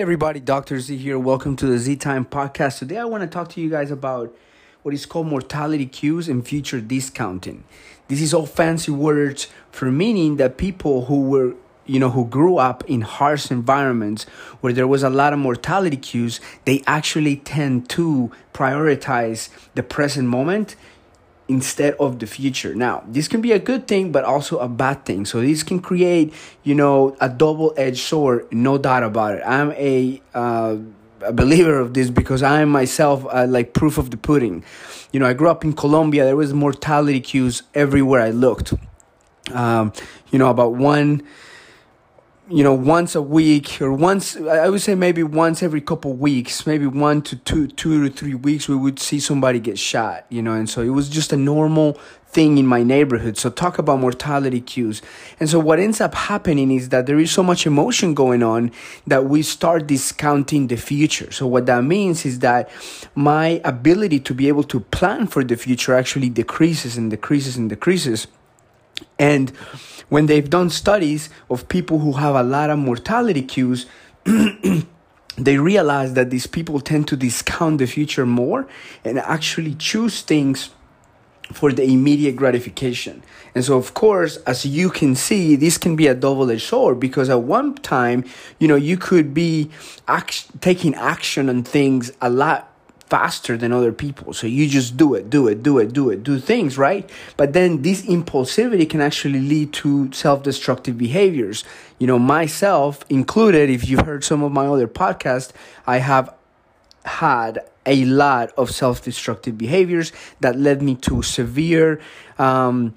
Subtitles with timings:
[0.00, 0.80] Hey everybody, Dr.
[0.80, 1.18] Z here.
[1.18, 2.78] Welcome to the Z Time podcast.
[2.78, 4.34] Today I want to talk to you guys about
[4.80, 7.64] what is called mortality cues and future discounting.
[8.08, 11.54] This is all fancy words for meaning that people who were
[11.84, 14.24] you know who grew up in harsh environments
[14.62, 20.28] where there was a lot of mortality cues they actually tend to prioritize the present
[20.28, 20.76] moment
[21.50, 22.74] instead of the future.
[22.74, 25.26] Now, this can be a good thing, but also a bad thing.
[25.26, 26.32] So this can create,
[26.62, 29.42] you know, a double-edged sword, no doubt about it.
[29.44, 30.76] I'm a, uh,
[31.22, 34.64] a believer of this because I myself uh, like proof of the pudding.
[35.12, 36.24] You know, I grew up in Colombia.
[36.24, 38.72] There was mortality cues everywhere I looked.
[39.52, 39.92] Um,
[40.30, 41.22] you know, about one
[42.50, 46.66] you know once a week or once i would say maybe once every couple weeks
[46.66, 50.42] maybe one to two two to three weeks we would see somebody get shot you
[50.42, 51.96] know and so it was just a normal
[52.30, 53.36] thing in my neighborhood.
[53.36, 55.02] So talk about mortality cues.
[55.40, 58.70] And so what ends up happening is that there is so much emotion going on
[59.06, 61.30] that we start discounting the future.
[61.32, 62.70] So what that means is that
[63.14, 67.68] my ability to be able to plan for the future actually decreases and decreases and
[67.68, 68.28] decreases.
[69.18, 69.52] And
[70.10, 73.86] when they've done studies of people who have a lot of mortality cues,
[75.38, 78.68] they realize that these people tend to discount the future more
[79.04, 80.70] and actually choose things
[81.52, 83.22] for the immediate gratification.
[83.54, 87.00] And so, of course, as you can see, this can be a double edged sword
[87.00, 88.24] because at one time,
[88.58, 89.70] you know, you could be
[90.06, 92.69] act- taking action on things a lot
[93.10, 94.32] faster than other people.
[94.32, 97.10] So you just do it, do it, do it, do it, do things, right?
[97.36, 101.64] But then this impulsivity can actually lead to self destructive behaviors.
[101.98, 105.52] You know, myself included, if you've heard some of my other podcasts,
[105.86, 106.32] I have
[107.04, 112.00] had a lot of self destructive behaviors that led me to severe,
[112.38, 112.94] um,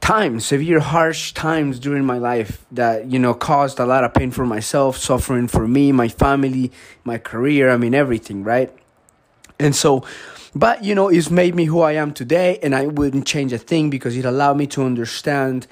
[0.00, 4.30] times, severe, harsh times during my life that, you know, caused a lot of pain
[4.30, 6.72] for myself, suffering for me, my family,
[7.04, 8.72] my career, I mean, everything, right?
[9.58, 10.04] And so,
[10.54, 13.58] but you know, it's made me who I am today, and I wouldn't change a
[13.58, 15.66] thing because it allowed me to understand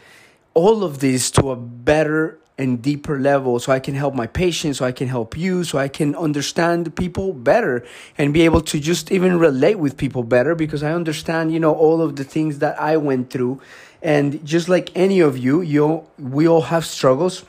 [0.54, 4.78] all of this to a better and deeper level so I can help my patients,
[4.78, 7.84] so I can help you, so I can understand people better
[8.16, 11.74] and be able to just even relate with people better because I understand, you know,
[11.74, 13.60] all of the things that I went through.
[14.02, 17.44] And just like any of you, you we all have struggles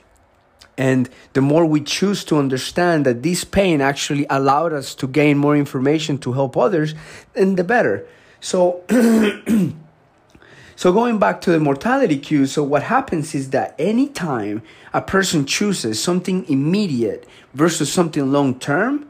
[0.78, 5.38] and the more we choose to understand that this pain actually allowed us to gain
[5.38, 6.96] more information to help others,
[7.34, 8.06] then the better.
[8.42, 8.84] So,
[10.76, 14.62] so going back to the mortality cue, so what happens is that anytime
[14.94, 19.08] a person chooses something immediate versus something long term,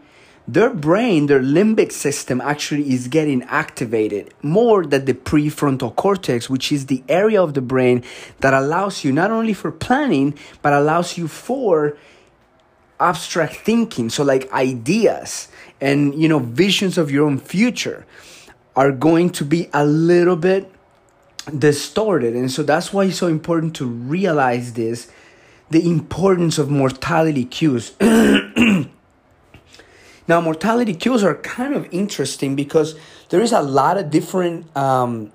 [0.47, 6.71] their brain, their limbic system actually is getting activated more than the prefrontal cortex, which
[6.71, 8.03] is the area of the brain
[8.41, 11.97] that allows you not only for planning, but allows you for
[12.99, 14.09] abstract thinking.
[14.09, 15.47] So, like ideas
[15.81, 18.05] and, you know, visions of your own future
[18.75, 20.71] are going to be a little bit
[21.57, 22.35] distorted.
[22.35, 25.11] And so that's why it's so important to realize this
[25.71, 27.93] the importance of mortality cues.
[30.27, 32.95] Now, mortality cues are kind of interesting because
[33.29, 35.31] there is a lot of different um,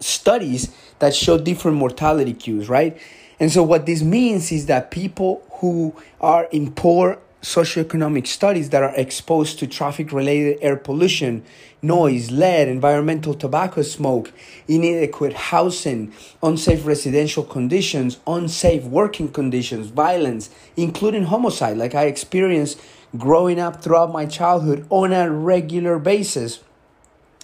[0.00, 2.98] studies that show different mortality cues, right?
[3.38, 8.82] And so, what this means is that people who are in poor socioeconomic studies that
[8.82, 11.44] are exposed to traffic related air pollution,
[11.82, 14.32] noise, lead, environmental tobacco smoke,
[14.68, 22.80] inadequate housing, unsafe residential conditions, unsafe working conditions, violence, including homicide, like I experienced
[23.18, 26.60] growing up throughout my childhood on a regular basis.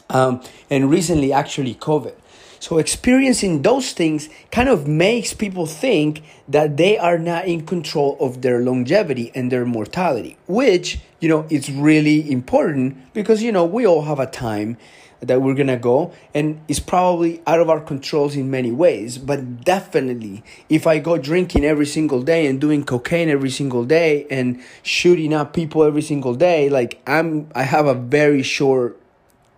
[0.09, 2.15] Um, and recently, actually, COVID.
[2.61, 8.17] So experiencing those things kind of makes people think that they are not in control
[8.21, 13.65] of their longevity and their mortality, which, you know, it's really important because, you know,
[13.65, 14.77] we all have a time
[15.21, 19.19] that we're gonna go and it's probably out of our controls in many ways.
[19.19, 24.27] But definitely if i go drinking every single day and doing cocaine every single day
[24.31, 28.99] and shooting up people every single day like i'm i have a very short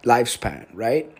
[0.04, 1.10] lifespan right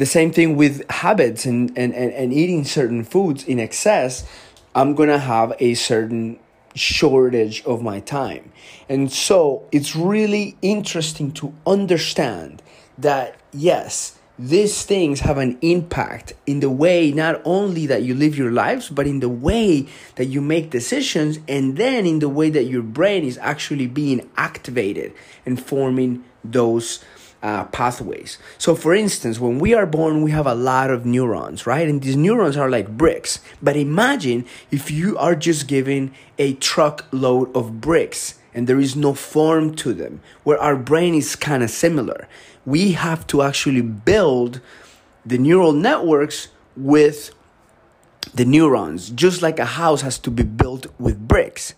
[0.00, 4.26] the same thing with habits and, and, and, and eating certain foods in excess.
[4.74, 6.38] I'm to have a certain
[6.74, 8.50] shortage of my time.
[8.88, 12.62] And so it's really interesting to understand
[12.96, 18.38] that, yes, these things have an impact in the way not only that you live
[18.38, 22.48] your lives, but in the way that you make decisions, and then in the way
[22.48, 25.12] that your brain is actually being activated
[25.44, 27.04] and forming those
[27.42, 28.38] uh, pathways.
[28.58, 31.88] So, for instance, when we are born, we have a lot of neurons, right?
[31.88, 33.40] And these neurons are like bricks.
[33.62, 39.14] But imagine if you are just given a truckload of bricks and there is no
[39.14, 42.26] form to them, where our brain is kind of similar.
[42.66, 44.60] We have to actually build
[45.24, 47.32] the neural networks with
[48.34, 51.74] the neurons, just like a house has to be built with bricks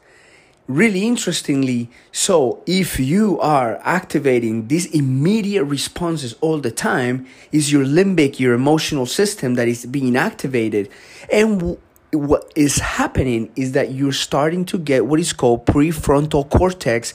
[0.69, 7.85] really interestingly so if you are activating these immediate responses all the time is your
[7.85, 10.89] limbic your emotional system that is being activated.
[11.33, 11.79] And w-
[12.13, 17.15] what is happening is that you're starting to get what is called prefrontal cortex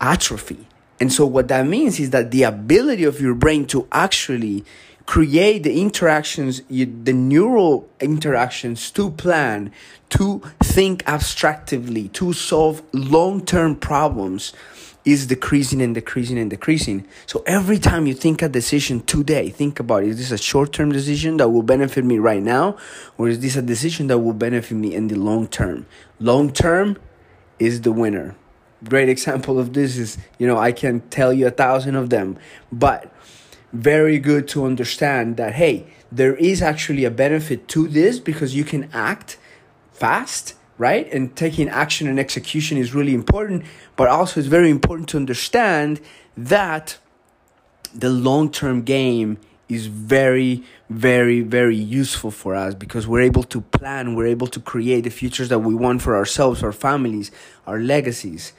[0.00, 0.66] atrophy.
[1.00, 4.64] And so what that means is that the ability of your brain to actually
[5.06, 9.72] create the interactions, the neural interactions to plan,
[10.10, 14.52] to think abstractively, to solve long term problems
[15.04, 17.06] is decreasing and decreasing and decreasing.
[17.26, 20.92] So every time you think a decision today, think about is this a short term
[20.92, 22.76] decision that will benefit me right now,
[23.18, 25.86] or is this a decision that will benefit me in the long term?
[26.20, 26.98] Long term
[27.58, 28.36] is the winner.
[28.84, 32.36] Great example of this is, you know, I can tell you a thousand of them,
[32.70, 33.12] but
[33.72, 38.64] very good to understand that hey there is actually a benefit to this because you
[38.64, 39.38] can act
[39.92, 41.12] fast right?
[41.12, 43.64] And taking action and execution is really important
[43.96, 46.00] but also it's very important to understand
[46.36, 46.98] that
[47.94, 49.38] the long-term game
[49.68, 54.60] is very very very useful for us because we're able to plan we're able to
[54.60, 57.30] create the futures that we want for ourselves our families
[57.66, 58.52] our legacies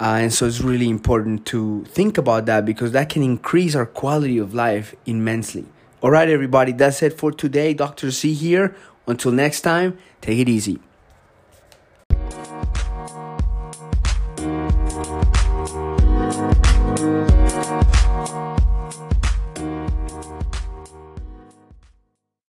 [0.00, 3.86] uh, and so it's really important to think about that because that can increase our
[3.86, 5.66] quality of life immensely.
[6.00, 7.74] All right, everybody, that's it for today.
[7.74, 8.10] Dr.
[8.10, 8.74] Z here.
[9.06, 10.80] Until next time, take it easy.